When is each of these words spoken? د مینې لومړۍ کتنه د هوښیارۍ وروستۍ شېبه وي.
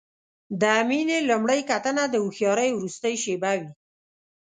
د 0.61 0.63
مینې 0.89 1.19
لومړۍ 1.29 1.61
کتنه 1.71 2.03
د 2.09 2.15
هوښیارۍ 2.23 2.69
وروستۍ 2.73 3.15
شېبه 3.23 3.51
وي. 3.59 3.69